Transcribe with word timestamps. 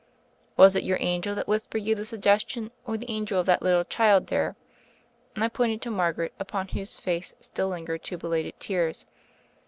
"Was 0.57 0.75
it 0.75 0.83
your 0.83 0.97
angel 0.99 1.35
that 1.35 1.47
whispered 1.47 1.83
you 1.83 1.93
the 1.93 2.05
suggestion, 2.05 2.71
or 2.87 2.97
the 2.97 3.07
angel 3.07 3.39
of 3.39 3.45
that 3.45 3.61
little 3.61 3.83
child 3.83 4.25
there?" 4.25 4.55
and 5.35 5.43
I 5.43 5.47
pointed 5.47 5.79
to 5.83 5.91
Margaret, 5.91 6.33
upon 6.39 6.69
whose 6.69 6.99
face 6.99 7.35
still 7.39 7.67
lingered 7.67 8.01
two 8.03 8.17
belated 8.17 8.59
tears. 8.59 9.05